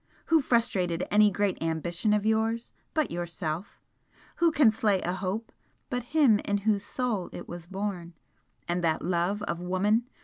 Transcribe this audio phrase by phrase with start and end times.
[0.25, 3.79] Who frustrated any great ambition of yours but yourself?
[4.37, 5.51] Who can slay a hope
[5.91, 8.15] but him in whose soul it was born?
[8.67, 10.07] And that love of woman?